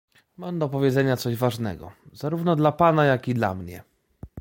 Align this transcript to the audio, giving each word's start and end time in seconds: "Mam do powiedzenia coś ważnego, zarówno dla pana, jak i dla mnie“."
"Mam 0.37 0.59
do 0.59 0.69
powiedzenia 0.69 1.17
coś 1.17 1.35
ważnego, 1.35 1.91
zarówno 2.13 2.55
dla 2.55 2.71
pana, 2.71 3.05
jak 3.05 3.27
i 3.27 3.33
dla 3.33 3.55
mnie“." 3.55 3.83